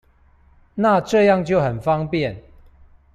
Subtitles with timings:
[0.73, 2.43] 那這樣就很方便